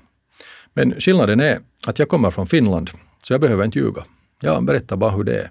[0.74, 2.90] Men skillnaden är att jag kommer från Finland,
[3.22, 4.04] så jag behöver inte ljuga.
[4.40, 5.50] Jag berättar bara hur det är.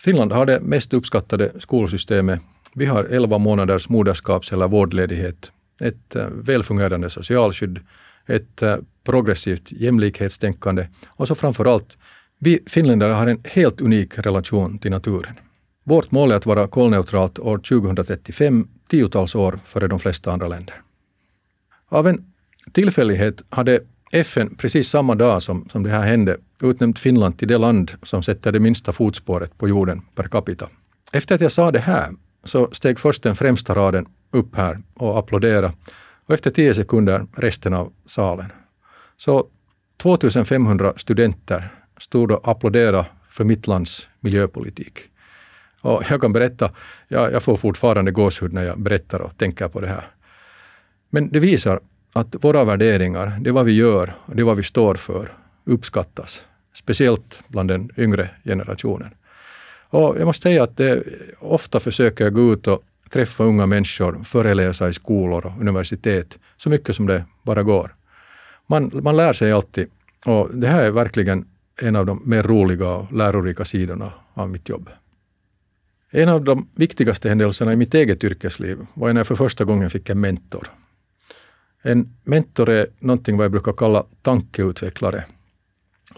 [0.00, 2.40] Finland har det mest uppskattade skolsystemet.
[2.74, 7.80] Vi har 11 månaders moderskaps eller vårdledighet, ett eh, välfungerande socialskydd,
[8.26, 11.96] ett eh, progressivt jämlikhetstänkande och så framför allt,
[12.38, 15.34] vi finländare har en helt unik relation till naturen.
[15.84, 20.74] Vårt mål är att vara kolneutralt år 2035, tiotals år före de flesta andra länder.
[21.88, 22.32] Av en
[22.72, 23.80] tillfällighet hade
[24.12, 28.22] FN precis samma dag som, som det här hände utnämnt Finland till det land som
[28.22, 30.68] sätter det minsta fotspåret på jorden per capita.
[31.12, 32.10] Efter att jag sa det här
[32.44, 35.72] så steg först den främsta raden upp här och applåderade
[36.26, 38.52] och efter tio sekunder resten av salen.
[39.16, 39.46] Så
[39.96, 44.98] 2500 studenter stod och applåderade för mitt lands miljöpolitik.
[45.80, 46.70] Och jag kan berätta,
[47.08, 50.04] jag, jag får fortfarande gåshud när jag berättar och tänker på det här.
[51.10, 51.80] Men det visar
[52.14, 55.32] att våra värderingar, det vad vi gör och det vad vi står för,
[55.64, 56.44] uppskattas.
[56.74, 59.14] Speciellt bland den yngre generationen.
[59.88, 61.02] Och jag måste säga att det,
[61.38, 66.70] ofta försöker jag gå ut och träffa unga människor, föreläsa i skolor och universitet, så
[66.70, 67.94] mycket som det bara går.
[68.66, 69.88] Man, man lär sig alltid
[70.26, 71.44] och det här är verkligen
[71.80, 74.90] en av de mer roliga och lärorika sidorna av mitt jobb.
[76.10, 79.90] En av de viktigaste händelserna i mitt eget yrkesliv var när jag för första gången
[79.90, 80.68] fick en mentor.
[81.86, 85.24] En mentor är någonting vad jag brukar kalla tankeutvecklare,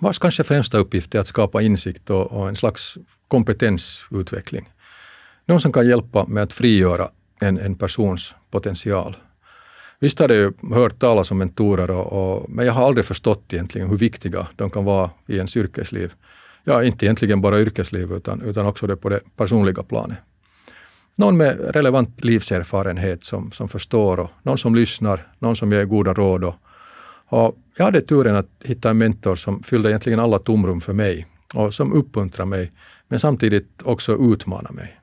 [0.00, 2.98] vars kanske främsta uppgift är att skapa insikt och, och en slags
[3.28, 4.68] kompetensutveckling.
[5.46, 7.08] Någon som kan hjälpa med att frigöra
[7.40, 9.16] en, en persons potential.
[9.98, 13.88] Visst har jag hört talas om mentorer, och, och, men jag har aldrig förstått egentligen
[13.90, 16.12] hur viktiga de kan vara i ens yrkesliv.
[16.64, 20.18] Ja, inte egentligen bara yrkesliv, utan, utan också det på det personliga planet
[21.16, 26.14] någon med relevant livserfarenhet som, som förstår och någon som lyssnar, någon som ger goda
[26.14, 26.44] råd.
[26.44, 26.54] Och,
[27.26, 31.26] och jag hade turen att hitta en mentor som fyllde egentligen alla tomrum för mig
[31.54, 32.72] och som uppmuntrar mig,
[33.08, 35.00] men samtidigt också utmanar mig.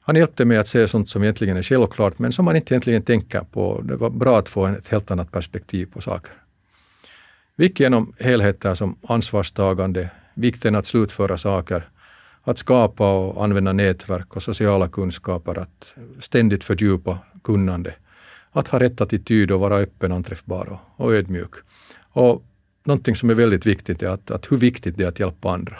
[0.00, 3.02] Han hjälpte mig att se sånt som egentligen är självklart, men som man inte egentligen
[3.02, 3.80] tänker på.
[3.84, 6.32] Det var bra att få ett helt annat perspektiv på saker.
[7.56, 11.88] Vi gick igenom helheter som ansvarstagande, vikten att slutföra saker,
[12.48, 17.94] att skapa och använda nätverk och sociala kunskaper, att ständigt fördjupa kunnande,
[18.50, 21.54] att ha rätt attityd och vara öppen, anträffbar och, och ödmjuk.
[22.12, 22.44] Och
[22.84, 25.76] någonting som är väldigt viktigt är att, att hur viktigt det är att hjälpa andra.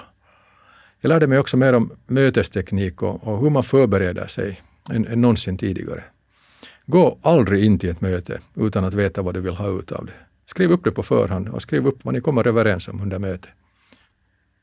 [1.00, 5.20] Jag lärde mig också mer om mötesteknik och, och hur man förbereder sig än, än
[5.20, 6.04] någonsin tidigare.
[6.87, 10.07] Gå aldrig in till ett möte utan att veta vad du vill ha ut av
[10.07, 10.12] det.
[10.46, 13.50] Skriv upp det på förhand och skriv upp vad ni kommer överens om under mötet.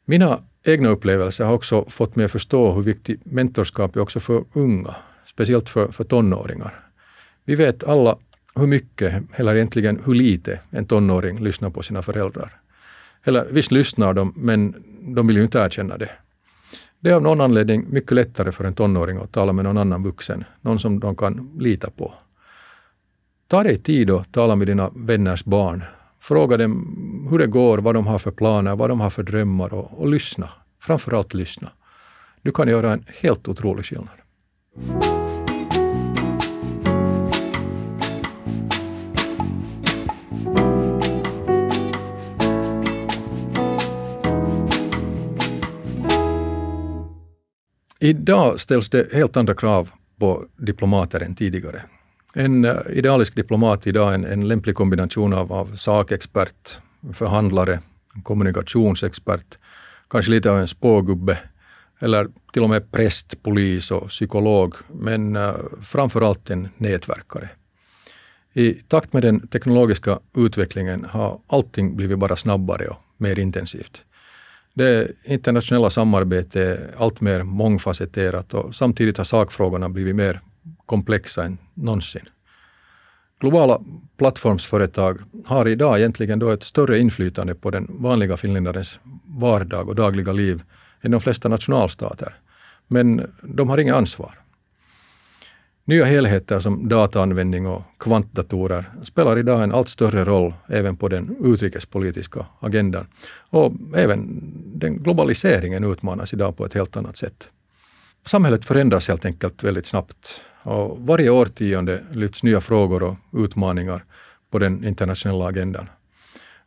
[0.05, 4.43] Mina egna upplevelser har också fått mig att förstå hur viktigt mentorskap är också för
[4.54, 6.80] unga, speciellt för, för tonåringar.
[7.45, 8.17] Vi vet alla
[8.56, 12.60] hur mycket, eller egentligen hur lite, en tonåring lyssnar på sina föräldrar.
[13.23, 14.75] Eller visst lyssnar de, men
[15.15, 16.10] de vill ju inte erkänna det.
[16.99, 20.04] Det är av någon anledning mycket lättare för en tonåring att tala med någon annan
[20.04, 22.13] vuxen, någon som de kan lita på.
[23.47, 25.84] Ta dig tid att tala med dina vänners barn
[26.27, 29.73] Fråga dem hur det går, vad de har för planer, vad de har för drömmar
[29.73, 30.49] och, och lyssna.
[30.81, 31.71] Framförallt lyssna.
[32.41, 34.09] Du kan göra en helt otrolig skillnad.
[47.99, 51.83] Idag ställs det helt andra krav på diplomater än tidigare.
[52.38, 56.78] En eh, idealisk diplomat idag är en, en lämplig kombination av, av sakexpert,
[57.13, 57.80] förhandlare,
[58.24, 59.58] kommunikationsexpert,
[60.10, 61.38] kanske lite av en spågubbe,
[62.00, 67.50] eller till och med präst, polis och psykolog, men eh, framför allt en nätverkare.
[68.54, 74.04] I takt med den teknologiska utvecklingen har allting blivit bara snabbare och mer intensivt.
[74.74, 80.41] Det internationella samarbetet är allt mer mångfacetterat och samtidigt har sakfrågorna blivit mer
[80.86, 82.26] komplexa än någonsin.
[83.39, 83.82] Globala
[84.17, 89.00] plattformsföretag har idag egentligen då ett större inflytande på den vanliga finländarens
[89.39, 90.63] vardag och dagliga liv
[91.02, 92.36] än de flesta nationalstater.
[92.88, 94.39] Men de har inget ansvar.
[95.88, 101.36] Nya helheter som dataanvändning och kvantdatorer spelar idag en allt större roll även på den
[101.43, 103.08] utrikespolitiska agendan.
[103.50, 104.41] Och även
[104.80, 107.50] den globaliseringen utmanas idag på ett helt annat sätt.
[108.26, 114.04] Samhället förändras helt enkelt väldigt snabbt och varje årtionde lyfts nya frågor och utmaningar
[114.51, 115.89] på den internationella agendan.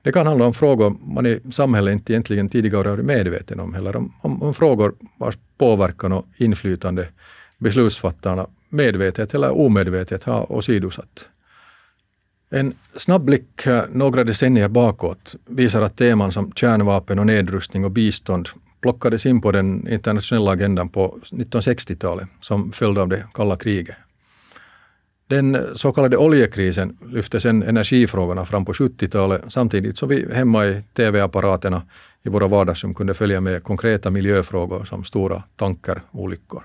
[0.03, 3.97] Det kan handla om frågor man i samhället inte egentligen tidigare varit medveten om, eller
[3.97, 7.09] om, om, om frågor vars påverkan och inflytande
[7.59, 11.29] beslutsfattarna medvetet eller omedvetet har åsidosatt.
[12.51, 18.49] En snabb blick några decennier bakåt visar att teman som kärnvapen och nedrustning och bistånd
[18.81, 23.97] plockades in på den internationella agendan på 1960-talet som följd av det kalla kriget.
[25.29, 30.83] Den så kallade oljekrisen lyfte sen energifrågorna fram på 70-talet samtidigt som vi hemma i
[30.97, 31.83] TV-apparaterna
[32.23, 36.63] i våra vardagsrum kunde följa med konkreta miljöfrågor som stora tankerolyckor.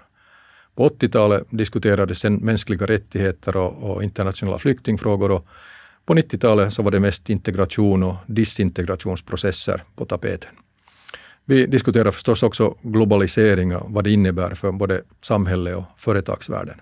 [0.76, 5.48] På 80-talet diskuterades sen mänskliga rättigheter och, och internationella flyktingfrågor och
[6.06, 10.50] på 90-talet så var det mest integration och disintegrationsprocesser på tapeten.
[11.46, 16.82] Vi diskuterar förstås också globalisering och vad det innebär för både samhälle och företagsvärlden.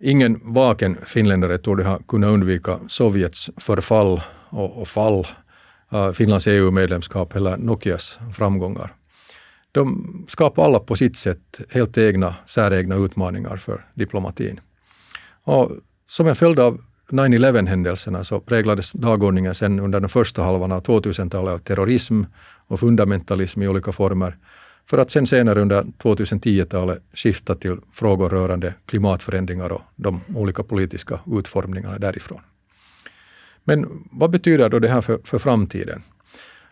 [0.00, 5.26] Ingen vaken finländare torde ha kunnat undvika Sovjets förfall och, och fall,
[5.92, 8.96] äh, Finlands EU-medlemskap eller Nokias framgångar
[9.72, 14.60] de skapar alla på sitt sätt helt egna, säregna utmaningar för diplomatin.
[15.44, 15.70] Och
[16.06, 21.54] som en följd av 9-11-händelserna så präglades dagordningen sen under den första halvan av 2000-talet
[21.54, 22.22] av terrorism
[22.66, 24.36] och fundamentalism i olika former,
[24.86, 31.20] för att sen senare under 2010-talet skifta till frågor rörande klimatförändringar och de olika politiska
[31.32, 32.40] utformningarna därifrån.
[33.64, 36.02] Men vad betyder då det här för, för framtiden?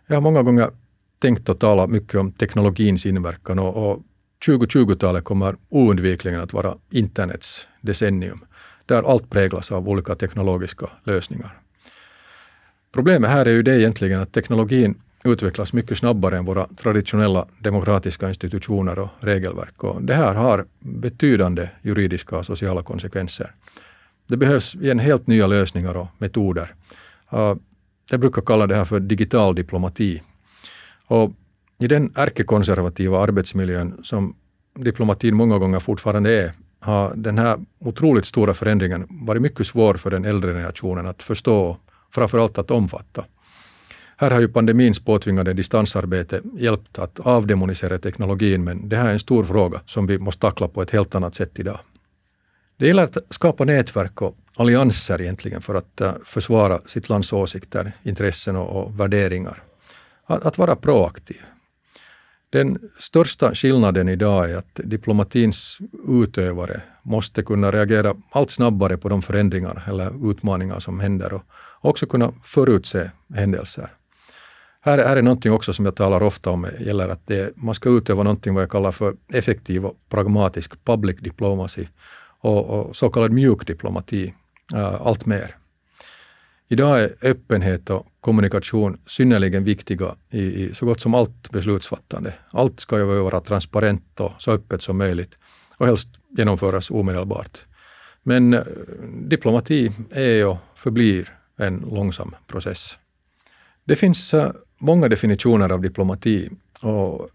[0.06, 0.70] Jag har många gånger
[1.18, 4.02] tänkt och talat mycket om teknologins inverkan och, och
[4.46, 8.44] 2020-talet kommer oundvikligen att vara internets decennium,
[8.90, 11.58] där allt präglas av olika teknologiska lösningar.
[12.92, 18.28] Problemet här är ju det egentligen att teknologin utvecklas mycket snabbare än våra traditionella demokratiska
[18.28, 19.84] institutioner och regelverk.
[19.84, 23.54] Och det här har betydande juridiska och sociala konsekvenser.
[24.26, 26.74] Det behövs igen helt nya lösningar och metoder.
[28.10, 30.22] Jag brukar kalla det här för digital diplomati.
[31.06, 31.32] Och
[31.78, 34.36] I den ärkekonservativa arbetsmiljön som
[34.74, 40.10] diplomatin många gånger fortfarande är, har den här otroligt stora förändringen varit mycket svår för
[40.10, 41.76] den äldre generationen att förstå,
[42.10, 43.24] framförallt att omfatta.
[44.16, 49.18] Här har ju pandemins påtvingade distansarbete hjälpt att avdemonisera teknologin, men det här är en
[49.18, 51.78] stor fråga som vi måste tackla på ett helt annat sätt idag.
[52.76, 57.92] Det gäller att skapa nätverk och allianser egentligen för att eh, försvara sitt lands åsikter,
[58.02, 59.62] intressen och, och värderingar
[60.26, 61.40] att, att vara proaktiv.
[62.52, 69.22] Den största skillnaden idag är att diplomatins utövare måste kunna reagera allt snabbare på de
[69.22, 71.42] förändringar eller utmaningar som händer och
[71.80, 73.92] också kunna förutse händelser.
[74.82, 77.90] Här, här är någonting också som jag talar ofta om, gäller att det, man ska
[77.90, 81.86] utöva någonting vad jag kallar för effektiv och pragmatisk public diplomacy
[82.40, 84.34] och, och så kallad mjuk diplomati
[84.74, 85.56] äh, allt mer.
[86.72, 92.34] Idag är öppenhet och kommunikation synnerligen viktiga i, i så gott som allt beslutsfattande.
[92.50, 95.38] Allt ska ju vara transparent och så öppet som möjligt
[95.76, 97.58] och helst genomföras omedelbart.
[98.22, 98.62] Men eh,
[99.28, 102.98] diplomati är och förblir en långsam process.
[103.84, 104.50] Det finns eh,
[104.80, 106.50] många definitioner av diplomati
[106.80, 107.28] och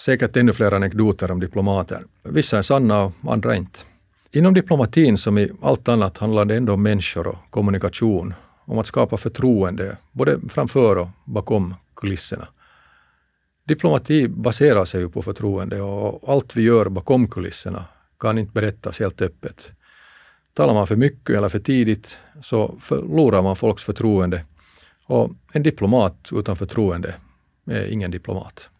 [0.00, 2.02] säkert ännu fler anekdoter om diplomater.
[2.22, 3.78] Vissa är sanna och andra inte.
[4.32, 8.34] Inom diplomatin som i allt annat handlar det ändå om människor och kommunikation
[8.72, 12.48] om att skapa förtroende, både framför och bakom kulisserna.
[13.64, 17.84] Diplomati baserar sig ju på förtroende och allt vi gör bakom kulisserna
[18.20, 19.72] kan inte berättas helt öppet.
[20.54, 24.44] Talar man för mycket eller för tidigt så förlorar man folks förtroende
[25.06, 27.14] och en diplomat utan förtroende
[27.66, 28.70] är ingen diplomat.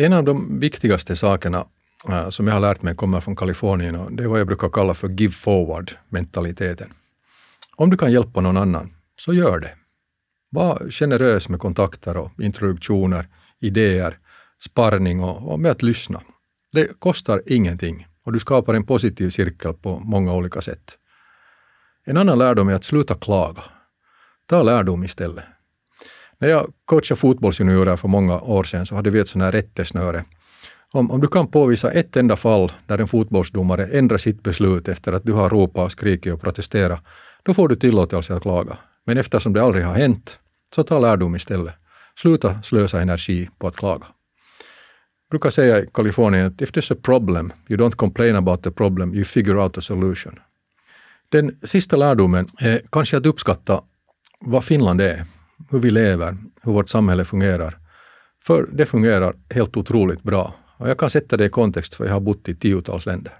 [0.00, 1.66] En av de viktigaste sakerna
[2.08, 4.68] äh, som jag har lärt mig kommer från Kalifornien och det är vad jag brukar
[4.68, 6.92] kalla för give forward-mentaliteten.
[7.76, 9.70] Om du kan hjälpa någon annan, så gör det.
[10.50, 13.28] Var generös med kontakter och introduktioner,
[13.60, 14.18] idéer,
[14.64, 16.22] sparring och, och med att lyssna.
[16.72, 20.98] Det kostar ingenting och du skapar en positiv cirkel på många olika sätt.
[22.04, 23.62] En annan lärdom är att sluta klaga.
[24.46, 25.44] Ta lärdom istället.
[26.40, 30.24] När jag coachade fotbollsjuniorer för många år sedan så hade vi ett sånt här rättesnöre.
[30.92, 35.12] Om, om du kan påvisa ett enda fall där en fotbollsdomare ändrar sitt beslut efter
[35.12, 37.04] att du har ropat och skrikit och protesterat,
[37.42, 38.78] då får du tillåtelse att klaga.
[39.04, 40.38] Men eftersom det aldrig har hänt,
[40.74, 41.74] så ta lärdom istället.
[42.20, 44.06] Sluta slösa energi på att klaga.
[44.06, 48.70] Jag brukar säga i Kalifornien att if there's a problem, you don't complain about the
[48.70, 50.38] problem, you figure out a solution.
[51.28, 53.82] Den sista lärdomen är kanske att uppskatta
[54.40, 55.24] vad Finland är,
[55.70, 57.78] hur vi lever, hur vårt samhälle fungerar.
[58.44, 60.54] För det fungerar helt otroligt bra.
[60.76, 63.32] Och jag kan sätta det i kontext, för jag har bott i tiotals länder.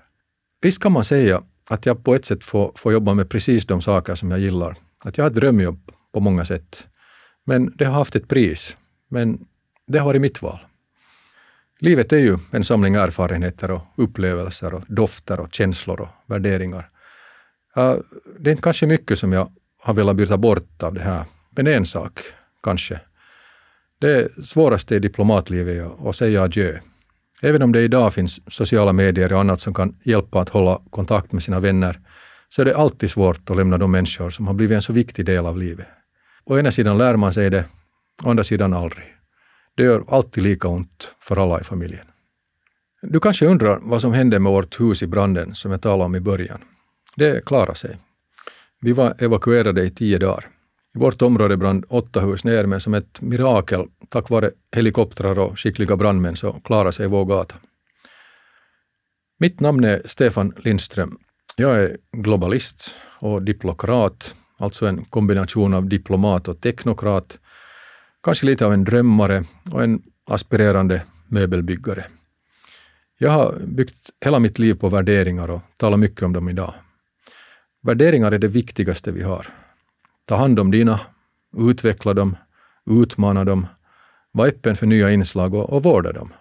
[0.62, 3.82] Visst kan man säga att jag på ett sätt får, får jobba med precis de
[3.82, 4.76] saker som jag gillar.
[5.04, 6.86] Att jag har ett drömjobb på många sätt.
[7.44, 8.76] Men det har haft ett pris.
[9.08, 9.46] Men
[9.86, 10.58] det har varit mitt val.
[11.80, 16.90] Livet är ju en samling erfarenheter och upplevelser och dofter och känslor och värderingar.
[18.38, 19.52] Det är inte kanske mycket som jag
[19.82, 21.24] har velat byta bort av det här,
[21.58, 22.20] men en sak
[22.62, 23.00] kanske.
[24.00, 26.78] Det svåraste i diplomatlivet är att säga adjö.
[27.42, 31.32] Även om det idag finns sociala medier och annat som kan hjälpa att hålla kontakt
[31.32, 32.00] med sina vänner,
[32.48, 35.26] så är det alltid svårt att lämna de människor som har blivit en så viktig
[35.26, 35.86] del av livet.
[36.44, 37.64] Å ena sidan lär man sig det,
[38.24, 39.06] å andra sidan aldrig.
[39.76, 42.06] Det gör alltid lika ont för alla i familjen.
[43.02, 46.16] Du kanske undrar vad som hände med vårt hus i branden som jag talade om
[46.16, 46.60] i början.
[47.16, 47.98] Det klarade sig.
[48.80, 50.57] Vi var evakuerade i tio dagar.
[50.98, 55.58] I vårt område brann åtta hus ner, men som ett mirakel, tack vare helikoptrar och
[55.58, 57.54] skickliga brandmän, så klarade sig vår gata.
[59.38, 61.18] Mitt namn är Stefan Lindström.
[61.56, 67.38] Jag är globalist och diplokrat, alltså en kombination av diplomat och teknokrat,
[68.22, 72.04] kanske lite av en drömmare och en aspirerande möbelbyggare.
[73.18, 76.74] Jag har byggt hela mitt liv på värderingar och talar mycket om dem idag.
[77.82, 79.67] Värderingar är det viktigaste vi har.
[80.28, 81.00] Ta hand om dina,
[81.56, 82.36] utveckla dem,
[82.86, 83.66] utmana dem,
[84.32, 86.32] var öppen för nya inslag och, och vårda dem.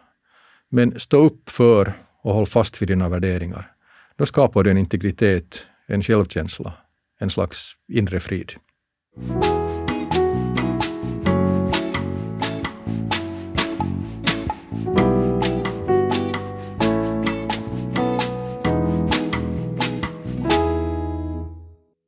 [0.70, 3.72] Men stå upp för och håll fast vid dina värderingar.
[4.16, 6.74] Då skapar du en integritet, en självkänsla,
[7.20, 8.52] en slags inre frid.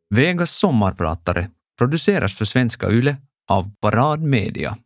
[0.10, 1.50] Vegas sommarpratare
[1.80, 3.18] produceras för Svenska Yle
[3.48, 4.78] av Parad Media.